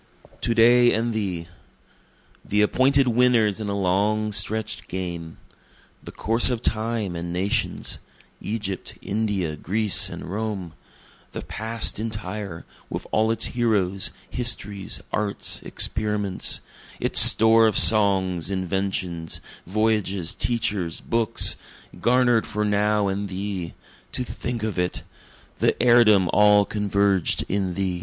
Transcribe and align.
To 0.41 0.55
Day 0.55 0.91
and 0.95 1.13
Thee 1.13 1.47
The 2.43 2.63
appointed 2.63 3.07
winners 3.07 3.59
in 3.59 3.69
a 3.69 3.77
long 3.77 4.31
stretch'd 4.31 4.87
game; 4.87 5.37
The 6.03 6.11
course 6.11 6.49
of 6.49 6.63
Time 6.63 7.15
and 7.15 7.31
nations 7.31 7.99
Egypt, 8.41 8.95
India, 9.03 9.55
Greece 9.55 10.09
and 10.09 10.25
Rome; 10.25 10.73
The 11.33 11.43
past 11.43 11.99
entire, 11.99 12.65
with 12.89 13.05
all 13.11 13.29
its 13.29 13.45
heroes, 13.53 14.09
histories, 14.27 15.01
arts, 15.13 15.61
experiments, 15.61 16.61
Its 16.99 17.19
store 17.19 17.67
of 17.67 17.77
songs, 17.77 18.49
inventions, 18.49 19.39
voyages, 19.67 20.33
teachers, 20.33 20.99
books, 20.99 21.57
Garner'd 22.01 22.47
for 22.47 22.65
now 22.65 23.07
and 23.07 23.29
thee 23.29 23.75
To 24.13 24.23
think 24.23 24.63
of 24.63 24.79
it! 24.79 25.03
The 25.59 25.79
heirdom 25.79 26.27
all 26.33 26.65
converged 26.65 27.45
in 27.47 27.75
thee! 27.75 27.99